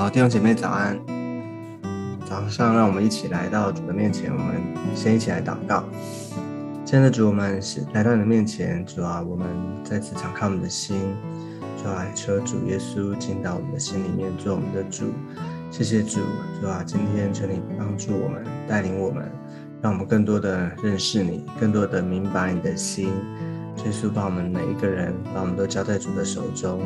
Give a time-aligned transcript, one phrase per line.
[0.00, 0.96] 好，弟兄姐妹早安。
[2.24, 4.62] 早上，让我们一起来到主的面前，我们
[4.94, 5.82] 先一起来祷告。
[6.84, 9.48] 亲爱的主，我们是来到你的面前，主啊，我们
[9.82, 11.00] 再次敞开我们的心，
[11.82, 15.06] 主啊，求主耶稣进到我们的心里面，做我们的主。
[15.72, 16.20] 谢谢主，
[16.60, 19.28] 主啊，今天求你帮助我们，带领我们，
[19.82, 23.08] 让我们更多的认识你，更多的明白你的心。
[23.84, 26.82] 耶稣把我们每一个人，把我们都交在主的手中。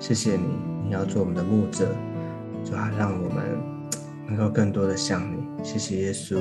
[0.00, 0.58] 谢谢你，
[0.88, 1.86] 你要做我们的牧者，
[2.66, 3.44] 主要，让我们
[4.26, 5.46] 能够更多的像你。
[5.62, 6.38] 谢谢耶稣，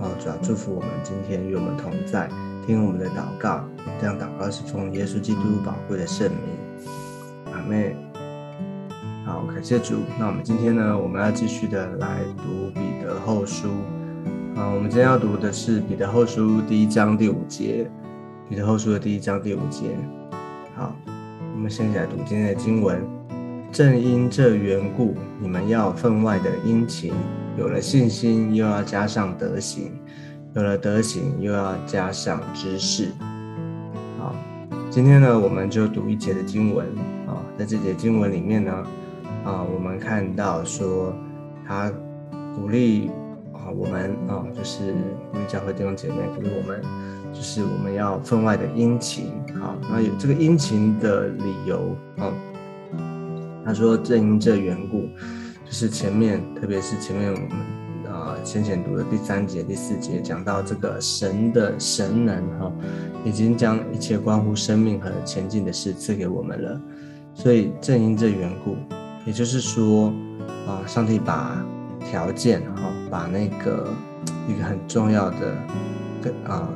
[0.00, 2.28] 哦，主要祝福我们今天与我们同在，
[2.66, 3.64] 听我们的祷告。
[4.00, 6.84] 这样祷告是奉耶稣基督宝贵的圣名。
[7.52, 7.94] 阿妹，
[9.24, 9.98] 好，感谢主。
[10.18, 13.68] 那我们今天呢，我们要继续的来读彼得后书。
[14.56, 17.88] 啊，我们今天要读的是彼得后书第一章第五节。
[18.48, 19.96] 彼得后书的第一章第五节。
[20.74, 20.92] 好。
[21.54, 23.21] 我们先来读今天的经文。
[23.72, 27.10] 正因这缘故，你们要分外的殷勤。
[27.56, 29.90] 有了信心，又要加上德行；
[30.54, 33.08] 有了德行，又要加上知识。
[34.18, 34.34] 好，
[34.90, 36.86] 今天呢，我们就读一节的经文
[37.26, 37.40] 啊。
[37.58, 38.86] 在这节经文里面呢，
[39.42, 41.14] 啊，我们看到说，
[41.66, 41.90] 他
[42.54, 43.10] 鼓励
[43.54, 44.92] 啊，我们啊，就是
[45.32, 46.82] 鼓励教会弟兄姐妹，鼓励我们。
[47.32, 52.30] 就是我们要分外的殷勤，好，那有这个殷勤的理由哦。
[53.64, 55.02] 他说正因这缘故，
[55.64, 62.72] 就是前面，特别是前面我们啊先前读的第三节、第四节，讲到这个神的神能哈，
[63.24, 66.80] 已经将一切关乎生命和前进的事赐给我们了。
[67.34, 68.76] 所以正因这缘故，
[69.26, 70.12] 也就是说
[70.66, 71.64] 啊，上帝把
[72.00, 73.88] 条件哈，把那个
[74.48, 75.56] 一个很重要的
[76.20, 76.68] 跟啊。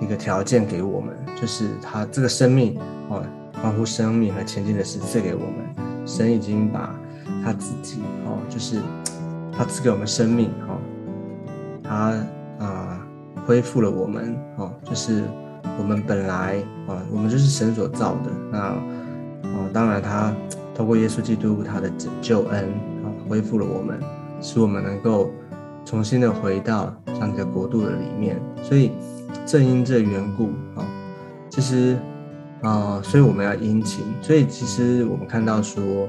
[0.00, 2.78] 一个条件给我们，就是他这个生命
[3.08, 3.20] 哦，
[3.60, 5.87] 关乎生命和前进的事赐给我们。
[6.08, 6.98] 神已经把
[7.44, 8.80] 他自己哦，就是
[9.52, 10.80] 他赐给我们生命哦，
[11.84, 12.14] 他
[12.58, 13.06] 啊
[13.46, 15.22] 恢复了我们哦，就是
[15.78, 18.30] 我们本来啊，我们就是神所造的。
[18.50, 18.58] 那
[19.50, 20.32] 哦，当然他
[20.74, 22.64] 通过耶稣基督他的拯救恩
[23.04, 24.00] 啊，恢复了我们，
[24.40, 25.30] 使我们能够
[25.84, 28.40] 重新的回到上帝的国度的里面。
[28.62, 28.92] 所以。
[29.44, 30.84] 正因这缘故啊，
[31.50, 31.98] 其实
[32.62, 34.04] 啊，所以我们要殷勤。
[34.20, 36.08] 所以其实我们看到说，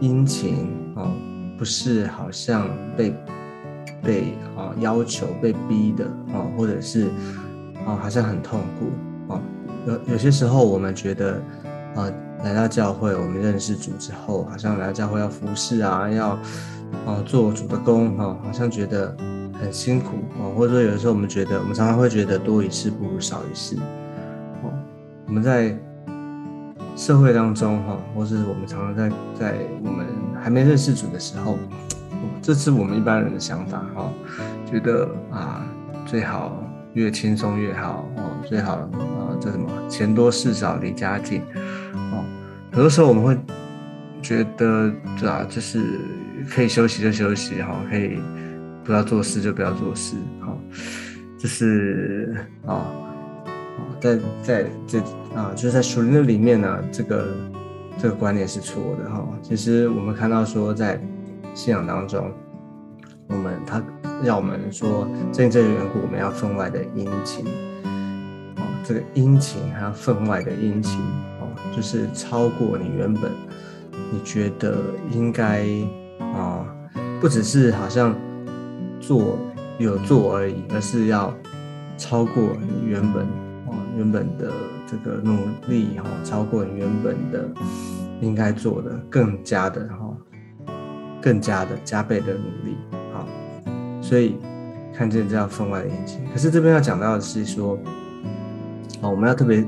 [0.00, 1.10] 殷勤啊，
[1.58, 3.14] 不是好像被
[4.02, 7.06] 被啊要求、被逼的啊，或者是
[7.86, 9.40] 啊好像很痛苦啊。
[9.86, 11.40] 有有些时候我们觉得
[11.94, 12.10] 啊，
[12.44, 16.28] 来到教会，我们认识主之后，好像来到教会要服侍啊，要
[17.06, 19.16] 啊做主的工啊，好像觉得。
[19.60, 23.76] 很辛苦啊，或者说有的时候我们觉得，我们常常会觉得多一事不如少一事。
[25.30, 25.72] 我们在
[26.96, 29.08] 社会当中哈，或是我们常常在
[29.38, 30.04] 在我们
[30.42, 31.56] 还没认识主的时候，
[32.42, 34.12] 这是我们一般人的想法哈，
[34.68, 35.64] 觉得啊
[36.04, 36.60] 最好
[36.94, 41.42] 越轻松越好哦，最好啊这什么钱多事少离家近
[41.94, 42.24] 哦，
[42.72, 43.38] 很多时候我们会
[44.20, 46.00] 觉得对啊，就是
[46.50, 48.18] 可以休息就休息哈，可以。
[48.82, 50.52] 不要做事就不要做事，哈，
[51.38, 52.34] 这是
[52.66, 52.90] 啊，
[54.00, 54.98] 在在这
[55.34, 57.28] 啊，就是在属灵的里面呢，这个
[57.98, 59.26] 这个观念是错的哈。
[59.42, 61.00] 其实我们看到说，在
[61.54, 62.30] 信仰当中，
[63.28, 63.82] 我们他
[64.22, 67.44] 要我们说，正因这缘故，我们要分外的殷勤，
[68.56, 71.00] 哦，这个殷勤还要分外的殷勤，
[71.40, 73.30] 哦，就是超过你原本
[74.12, 74.78] 你觉得
[75.10, 75.66] 应该
[76.18, 76.66] 啊，
[77.20, 78.14] 不只是好像。
[79.02, 79.38] 做
[79.78, 81.34] 有做而已，而是要
[81.96, 83.26] 超过你原本
[83.96, 84.50] 原本的
[84.86, 85.36] 这个努
[85.68, 87.48] 力哈，超过你原本的
[88.20, 90.16] 应该做的，更加的哈，
[91.20, 92.76] 更加的加倍的努力
[93.12, 93.26] 好，
[94.00, 94.36] 所以
[94.94, 96.20] 看见这样分外的眼睛。
[96.32, 97.78] 可是这边要讲到的是说，
[99.00, 99.66] 哦，我们要特别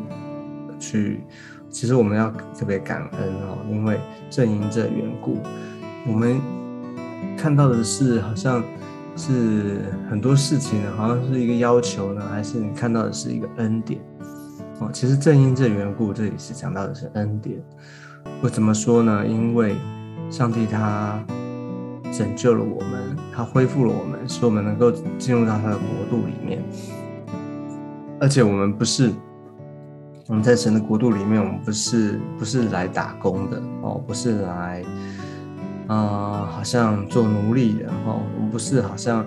[0.79, 1.21] 去，
[1.71, 3.99] 其实我们要特别感恩哦，因为
[4.31, 5.39] 正因这缘故，
[6.07, 6.41] 我们
[7.37, 8.63] 看到的是好像。
[9.15, 14.01] 是很多事情呢，好像是一个要求呢，还是你看到的是一个恩典？
[14.83, 17.63] 哦，其实正因这缘故，这里是讲到的是恩典。
[18.43, 19.25] 我怎么说呢？
[19.25, 19.77] 因为
[20.29, 21.23] 上帝他
[22.13, 26.63] 拯救了我们，他恢复了我们，使我们能够进入到他的国度里面。
[28.21, 29.13] 而且我们不是
[30.27, 34.83] 我们在神的国度里面，我们不是不是来打工的哦，不是来。
[35.89, 39.27] 啊，好像做奴隶的哦，我们不是好像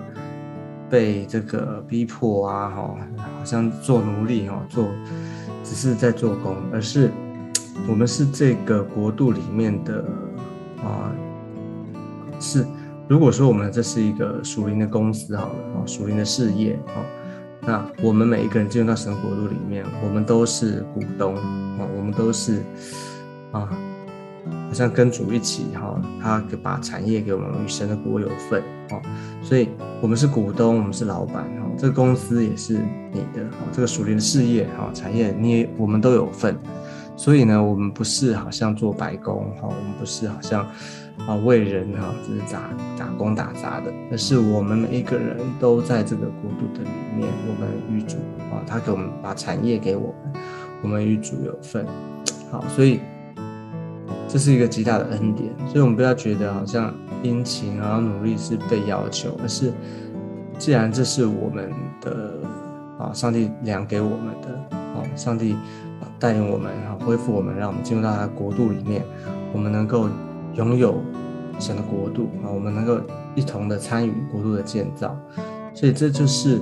[0.90, 2.96] 被这个逼迫啊哈，
[3.38, 4.88] 好像做奴隶哦，做
[5.68, 7.10] 只是在做工，而是
[7.88, 10.04] 我们是这个国度里面的
[10.78, 11.10] 啊
[12.38, 12.64] 是
[13.08, 17.02] 如果说我们这是一个属灵的公司好了啊，属灵的事业啊，
[17.62, 22.62] 那我们每一个人进入到神国度里面，我们都是股东啊，我们都是
[23.50, 23.68] 啊。
[24.68, 29.00] 好像跟主一起哈，他把产业给我们与神的国有份哦，
[29.42, 29.68] 所以
[30.00, 32.74] 我们是股东，我们是老板哈，这个公司也是
[33.12, 36.56] 你的哈，这个属灵的事业哈，产业你也我们都有份，
[37.16, 40.66] 所以呢，我们不是好像做白工哈，我们不是好像
[41.26, 42.68] 啊为人哈，只是打
[42.98, 48.16] 打工打杂的，而是我们每一个人都在这个国度的里面，我们与主
[48.50, 50.42] 啊，他给我们把产业给我们，
[50.82, 51.86] 我们与主有份，
[52.50, 53.00] 好，所以。
[54.36, 56.92] 这是一个极大的恩典，所以我们不要觉得好像
[57.22, 59.72] 殷勤然后努力是被要求，而是
[60.58, 61.72] 既然这是我们
[62.02, 62.34] 的
[62.98, 65.56] 啊，上帝量给我们的啊，上帝
[66.18, 69.02] 带领我们啊，恢复我们，让我们进入到他的国度里面，
[69.54, 70.06] 我们能够
[70.52, 71.00] 拥有
[71.58, 73.00] 神的国度啊，我们能够
[73.34, 75.18] 一同的参与国度的建造，
[75.72, 76.60] 所以这就是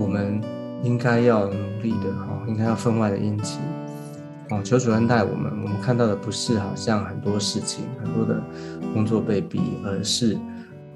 [0.00, 0.42] 我们
[0.82, 3.60] 应该要努力的哈，应该要分外的殷勤。
[4.50, 5.50] 哦，求主恩待我们。
[5.62, 8.42] 我们看到的不是好像很多事情、很多的
[8.92, 10.38] 工作被逼，而是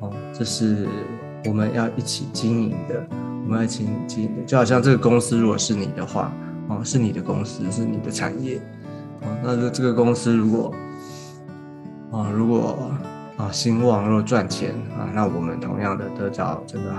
[0.00, 0.86] 哦，这是
[1.46, 3.06] 我们要一起经营的。
[3.44, 6.30] 我们要一起经营的，就好像这个公司如果是你的话，
[6.68, 8.60] 哦，是你的公司，是你的产业。
[9.22, 10.74] 哦，那这这个公司如果
[12.12, 12.92] 啊，如果
[13.38, 16.92] 啊兴旺，如果赚钱啊，那我们同样的得到这个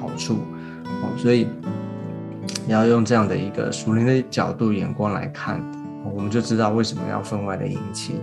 [0.00, 0.38] 好处。
[0.84, 1.46] 哦，所以。
[2.66, 5.60] 也要用这样的一个属灵的角度眼光来看，
[6.14, 8.16] 我们就知道为什么要分外的殷勤，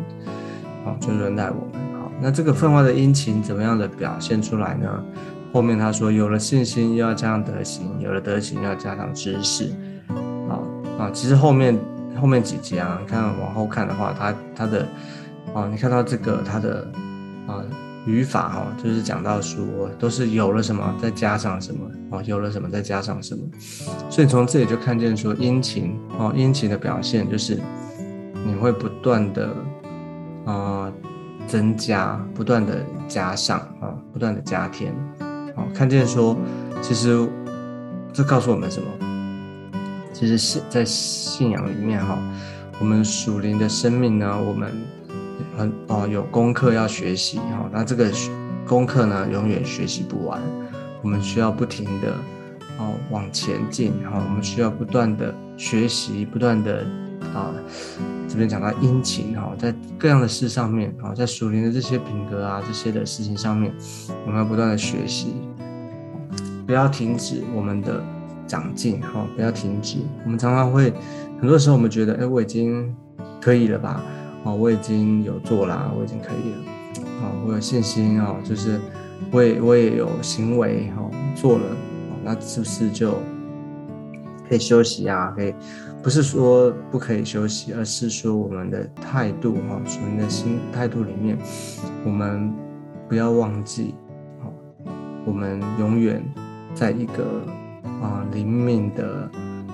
[0.83, 1.99] 好，就轮待我们。
[1.99, 5.03] 好，那这个分外的殷勤怎么样的表现出来呢？
[5.53, 9.73] 后面他说，有了信心要加上德行，有了德行要加上知识。
[10.49, 10.59] 啊
[10.99, 11.77] 啊，其实后面
[12.21, 14.87] 后面几节啊，你看往后看的话，他他的
[15.53, 16.87] 啊，你看到这个他的
[17.47, 17.63] 啊。
[18.07, 23.43] 语法哈，就是讲到说，都是有了什么再加上什么哦，有了什么再加上什么，
[24.09, 27.59] 所以从这里就看见说殷勤哦，殷勤的表现就是
[28.45, 29.53] 你会不断的
[30.45, 30.89] 啊
[31.45, 34.93] 增加，不断的加上啊，不断的加添，
[35.55, 36.37] 哦，看见说
[36.81, 37.27] 其实
[38.13, 38.87] 这告诉我们什么？
[40.13, 42.17] 其实信在信仰里面哈，
[42.79, 44.71] 我们属灵的生命呢，我们。
[45.57, 48.11] 很哦，有功课要学习哈，那这个
[48.67, 50.39] 功课呢，永远学习不完。
[51.01, 52.13] 我们需要不停的
[52.77, 56.85] 哦往前进哈，我们需要不断的学习，不断的
[57.33, 57.53] 啊，
[58.27, 63.73] 这边讲到殷勤哈，在各样的事上面啊，在属灵的这些品格啊这些的事情上面，
[64.25, 65.35] 我们要不断的学习，
[66.65, 68.03] 不要停止我们的
[68.45, 69.97] 长进哈，不要停止。
[70.25, 70.93] 我们常常会
[71.39, 72.93] 很多时候我们觉得，哎，我已经
[73.39, 74.03] 可以了吧。
[74.43, 76.57] 哦，我已经有做啦，我已经可以了。
[77.21, 78.79] 哦，我有信心哦，就是
[79.31, 81.65] 我也我也有行为哦，做了，
[82.23, 83.11] 那是不是就
[84.47, 85.33] 可以休息啊？
[85.35, 85.53] 可以，
[86.01, 91.37] 不是说不可以休息，而是说我们的态度哈，属于的心态度里面，
[92.05, 92.53] 我们
[93.09, 93.93] 不要忘记
[94.43, 94.53] 哦，
[95.25, 96.23] 我们永远
[96.73, 97.23] 在一个
[98.01, 99.29] 啊灵敏的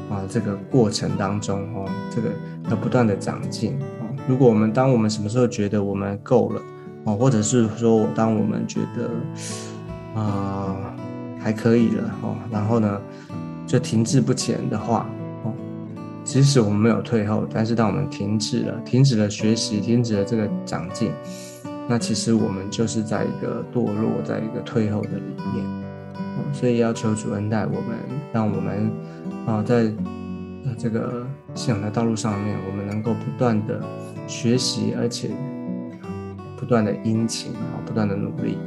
[0.10, 2.30] 啊这个过程当中哦，这个
[2.70, 3.78] 要不断的长进。
[4.28, 6.62] 如果我们当我们什么时候觉得我们够了
[7.04, 9.10] 哦，或者是说当我们觉得
[10.20, 10.96] 啊
[11.40, 13.02] 还可以了哦，然后呢
[13.68, 15.06] 就停滞不前的话
[15.44, 15.52] 哦，
[16.24, 21.12] 即使我们没有退后，但是当我们停止了，停止了学习，停止了这个长进，
[21.90, 25.66] 那其实我们就是在一个堕落，在一个退后的里面
[26.16, 27.98] 哦，所以要求主恩待我们，
[28.32, 28.90] 让我们
[29.46, 29.92] 啊在
[30.78, 33.82] 这个信仰的道路上面，我们能够不断的。
[34.28, 35.30] 学习，而且
[36.58, 38.58] 不断的殷勤啊，不断的努力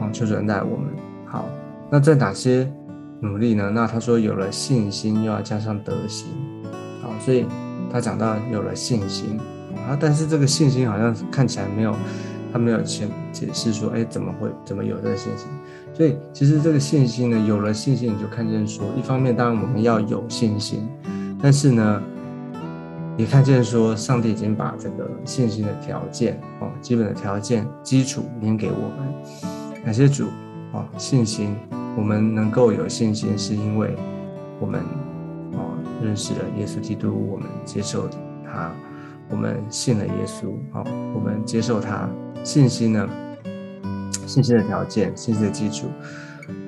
[0.00, 0.88] 啊，求主恩待我们。
[1.24, 1.48] 好，
[1.90, 2.70] 那在哪些
[3.20, 3.70] 努力呢？
[3.70, 6.28] 那他说有了信心，又要加上德行。
[7.00, 7.46] 好，所以
[7.90, 9.38] 他讲到有了信心
[9.88, 11.96] 啊，但是这个信心好像看起来没有，
[12.52, 15.48] 他没有先解释说，哎，怎么会怎么有这个信心？
[15.94, 20.86] 所以其实这个信心呢，有了信心，你就看见说，一方面当然我们要有信心，
[21.40, 22.02] 但是呢。
[23.18, 29.82] 也看见说，上帝已经把这个信心的条件哦，基本的条件基础连给我们。
[29.84, 30.28] 感谢主
[30.72, 31.54] 哦，信心，
[31.94, 33.94] 我们能够有信心，是因为
[34.58, 34.80] 我们
[35.52, 38.08] 哦认识了耶稣基督，我们接受
[38.44, 38.72] 他，
[39.28, 40.82] 我们信了耶稣哦，
[41.14, 42.08] 我们接受他。
[42.42, 43.08] 信心呢，
[44.26, 45.86] 信心的条件，信心的基础，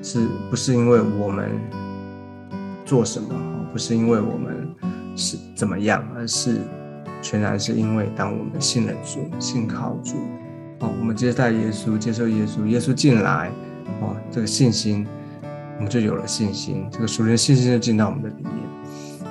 [0.03, 1.51] 是不是因为我们
[2.85, 3.29] 做什么？
[3.73, 4.64] 不是因为我们。
[5.17, 6.07] 是怎么样？
[6.15, 6.61] 而是
[7.23, 10.17] 全然是因为当我们信了主、信靠主，
[10.81, 13.51] 哦，我们接待耶稣，接受耶稣，耶稣进来，
[14.01, 15.07] 哦，这个信心，
[15.77, 18.53] 我们就有了信心，这个属灵信心就进到我们的里面。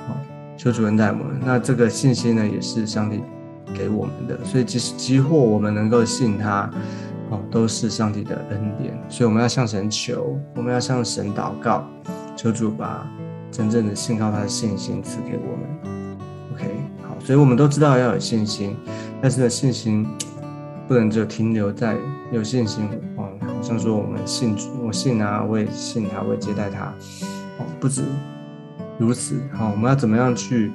[0.08, 0.16] 哦，
[0.56, 1.40] 求主恩待我们。
[1.44, 3.20] 那这个信心呢，也是上帝
[3.72, 6.68] 给我们的，所以即使即或我们能够信他，
[7.30, 8.98] 哦，都是上帝的恩典。
[9.08, 11.86] 所以我们要向神求，我们要向神祷告，
[12.36, 13.06] 求主把
[13.54, 16.18] 真正的信靠他的信心赐给我们。
[16.54, 16.64] OK，
[17.02, 18.74] 好，所以我们都知道要有信心，
[19.22, 20.04] 但是呢，信心。
[20.86, 21.96] 不能就停留在
[22.30, 26.92] 有信心哦，好像说我们信，我信啊，我也信他，我也接待他，
[27.56, 28.02] 哦，不止
[28.98, 30.70] 如此，好，我们要怎么样去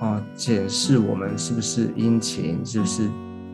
[0.00, 3.08] 啊检视我们是不是殷勤，是不是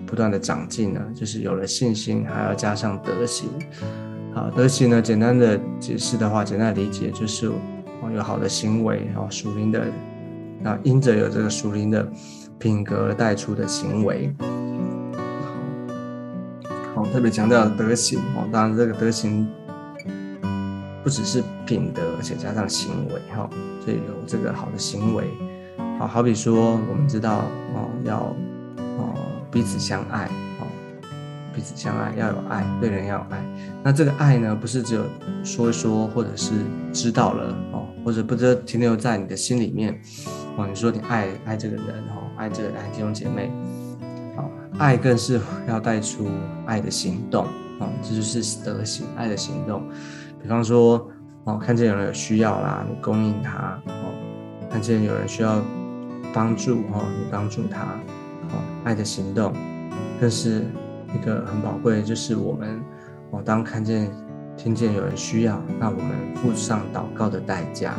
[0.04, 1.00] 不断的长进呢？
[1.14, 3.49] 就是有了信心，还要加上德行。
[4.35, 7.52] 好，德行呢，简单的解释的话，简单的理解就是，
[8.12, 9.87] 有好的行为，哦，属灵的
[10.64, 12.06] 啊，因着有这个属灵的
[12.58, 14.34] 品格而带出的行为。
[16.94, 19.46] 好，特别强调德行哦，当然这个德行
[21.02, 23.49] 不只是品德，而且加上行为哈，
[23.84, 25.25] 所以有这个好的行为，
[25.99, 27.44] 好好比说我们知道
[27.75, 28.18] 哦，要
[28.78, 29.14] 哦
[29.50, 30.30] 彼此相爱，
[31.54, 33.44] 彼此相爱要有爱，对人要有爱。
[33.82, 35.04] 那这个爱呢，不是只有
[35.42, 36.52] 说一说，或者是
[36.92, 39.99] 知道了哦，或者不知停留在你的心里面
[40.56, 40.66] 哦。
[40.66, 43.50] 你说你爱爱这个人哦，爱这个爱弟兄姐妹。
[44.76, 46.28] 爱更是要带出
[46.66, 47.44] 爱的行动
[47.78, 49.88] 啊，这就是德行，爱的行动。
[50.42, 51.08] 比方说，
[51.44, 54.12] 哦，看见有人有需要啦，你供应他；哦，
[54.68, 55.62] 看见有人需要
[56.34, 57.82] 帮助，哦，你帮助他。
[57.82, 59.52] 哦，爱的行动
[60.20, 60.66] 更是
[61.14, 62.83] 一个很宝贵的，就是我们，
[63.30, 64.11] 哦，当看见、
[64.56, 67.94] 听见有人需要，那我们付上祷告的代价，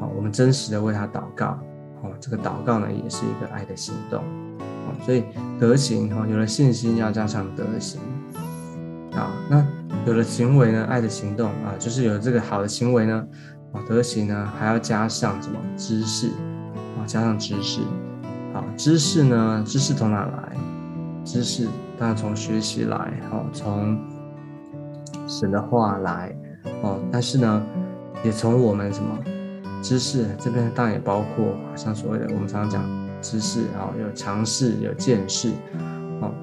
[0.00, 1.58] 哦，我们真实的为他祷告，
[2.02, 4.22] 哦，这个祷告呢，也是一个爱的行动。
[5.04, 5.24] 所以
[5.58, 8.00] 德行哈，有了信心要加上德行
[9.12, 9.32] 啊。
[9.48, 9.64] 那
[10.06, 13.26] 有了行为呢，爱的行动啊，就是有这个好的行为呢，
[13.72, 16.28] 啊，德行呢还要加上什么知识
[16.98, 17.02] 啊？
[17.06, 17.80] 加上知识
[18.52, 20.56] 啊，知识呢，知识从哪来？
[21.24, 22.96] 知识当然从学习来，
[23.30, 23.98] 哦，从
[25.26, 26.36] 神的话来，
[26.82, 27.62] 哦，但是呢，
[28.24, 29.18] 也从我们什么
[29.82, 33.02] 知识这边当然也包括，像所谓的我们常常讲。
[33.22, 35.52] 知识啊，有尝试，有见识，
[36.20, 36.34] 哦，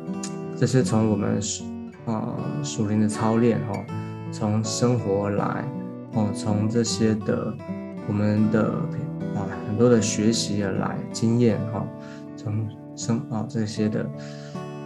[0.56, 1.66] 这些从我们属
[2.06, 2.34] 啊
[2.64, 3.84] 属灵的操练哈，
[4.32, 5.66] 从生活来，
[6.14, 7.54] 哦，从这些的
[8.08, 8.72] 我们的
[9.36, 11.86] 啊很多的学习而来经验哈，
[12.38, 14.10] 从生啊这些的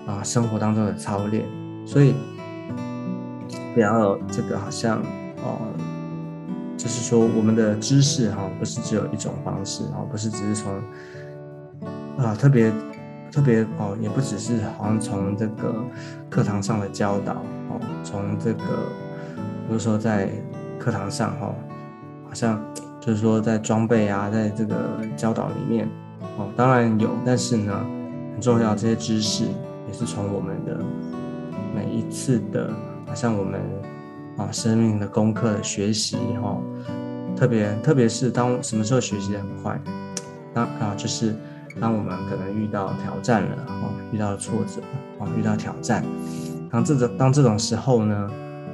[0.07, 1.45] 啊生活当中的操练，
[1.85, 2.13] 所以
[3.73, 4.99] 不要这个好像
[5.43, 5.59] 哦，
[6.77, 10.71] 就是说我们的知识哈，不是只有一种方式啊，不是只是从。
[12.15, 12.71] 啊，特别
[13.31, 15.73] 特别哦，也不只是好像从这个
[16.29, 17.33] 课堂上的教导
[17.69, 18.63] 哦，从这个
[19.67, 20.29] 比如说在
[20.77, 21.53] 课堂上哈，
[22.23, 22.63] 好像
[23.01, 24.75] 就是说在装备啊，在这个
[25.17, 25.89] 教导里面
[26.37, 27.73] 哦，当然有，但是呢，
[28.33, 29.45] 很重要这些知识
[29.93, 30.83] 是从我们的
[31.73, 32.73] 每一次的，
[33.07, 33.61] 好像我们
[34.37, 36.59] 啊生命的功课的学习哈，
[37.35, 39.79] 特别特别是当什么时候学习的很快，
[40.53, 41.35] 当啊就是。
[41.81, 44.79] 当我们可能遇到挑战了，哦，遇到挫折，
[45.17, 46.05] 哦，遇到挑战，
[46.69, 48.29] 当这种当这种时候呢，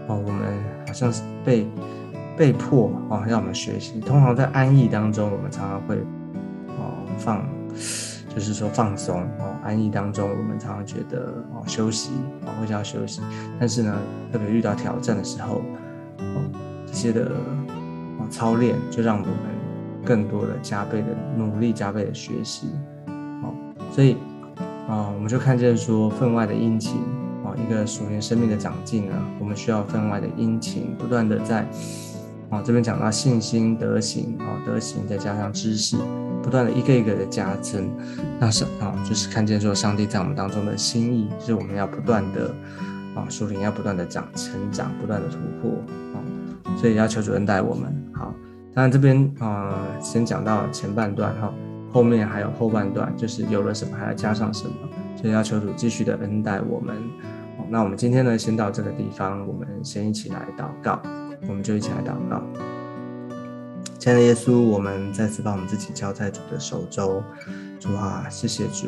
[0.10, 0.42] 哦，我们
[0.86, 1.66] 好像是被
[2.36, 4.02] 被迫，哦，让我们学习。
[4.02, 5.96] 通常在安逸当中，我们常常会，
[6.78, 7.48] 哦，放，
[8.34, 12.12] 就是说放松，哦，安逸当中，我们常常觉得，哦，休息，
[12.46, 13.22] 哦，会叫休息。
[13.60, 13.94] 但是呢，
[14.32, 15.64] 特别遇到挑战的时候，
[16.20, 16.42] 哦，
[16.86, 17.32] 这些的，
[18.20, 19.36] 哦，操练就让我们
[20.06, 22.68] 更多的加倍的努力，加倍的学习
[23.42, 23.52] 哦。
[23.92, 24.16] 所以，
[24.88, 27.02] 啊，我们就看见说分外的殷勤，
[27.44, 31.68] 啊，一个属灵生命的长进呢，我们需要分外的殷勤，不断的在，
[32.50, 35.98] 啊，这边讲到信心、德行，啊，德行再加上知识，
[36.42, 37.90] 不断的一个一个的加增，
[38.40, 42.54] 那是啊，就是看见说上帝在我们当中的心意，就是我们要不断的，
[43.16, 45.72] 啊，属灵要不断的长成长，不断的突破，
[46.14, 46.18] 啊，
[46.78, 47.94] 所以要求主恩带我们。
[48.14, 48.34] 好，
[48.74, 51.54] 当然这边啊，先讲到前半段哈。
[51.92, 54.76] 后面还有后半段，就是有了什么还要加上什么，
[55.16, 56.96] 所以要求主继续的恩待我们。
[57.68, 61.02] 那我们今天呢，先到这个地方，我们先一起来祷告，
[61.48, 62.44] 我们就一起来祷告。
[63.98, 67.22] 亲爱的耶稣，我们再次把我们自己交在主的手中。
[67.80, 68.88] 主啊，谢谢主，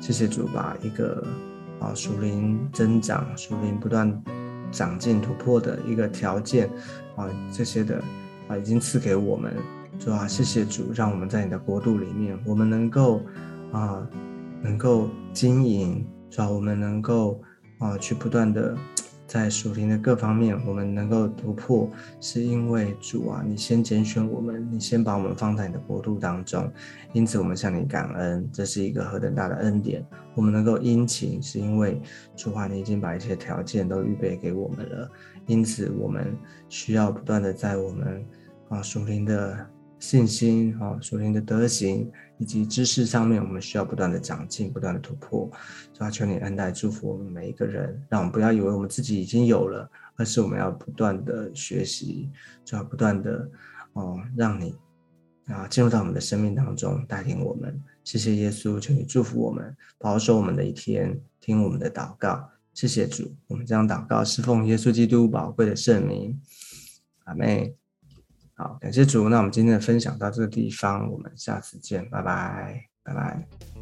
[0.00, 1.26] 谢谢主，把一个
[1.80, 4.22] 啊属灵增长、属灵不断
[4.70, 6.70] 长进、突破的一个条件
[7.16, 8.02] 啊这些的
[8.48, 9.52] 啊已经赐给我们。
[9.98, 13.20] 主啊，谢谢主，让我们在你的国度里面，我们能够
[13.72, 14.06] 啊，
[14.62, 17.40] 能够经营，主啊，我们能够
[17.78, 18.76] 啊，去不断的。
[19.30, 21.88] 在属灵的各方面，我们能够突破，
[22.20, 26.68] 是因为主啊，你先拣选我们，你先把我们放在你的国度当中，
[27.12, 30.04] 因此我们向你感恩，这是一个何等大的恩典。
[30.34, 32.02] 我们能够殷勤，是因为
[32.34, 35.08] 主啊，你已经把一些条件都预备给我们了，
[35.46, 36.36] 因此我们
[36.68, 38.26] 需要不断的在我们
[38.68, 39.64] 啊属灵的。
[40.00, 42.10] 信心啊，属灵的德行
[42.40, 45.48] 以及知识上面，我们需要不断的长进，不断的突破。
[45.92, 52.30] 主要求你恩待祝福我们每一个人，让我们不要以为我们自己已经有了，而是我们要不断的学习，
[52.64, 53.46] 就要不断的
[53.92, 54.74] 哦，让你
[55.48, 57.78] 啊进入到我们的生命当中，带领我们。
[58.04, 62.48] 谢谢耶稣，求你祝福我们，保守我们的一天，听我们的祷告。
[62.72, 66.40] 谢谢主，我们将祷告侍奉耶稣基督宝贵的圣名。
[67.24, 67.76] 阿妹。
[68.60, 69.26] 好，感谢主。
[69.30, 73.79] 那我们今天的分享到这个地方，我们下次见，拜拜，拜拜。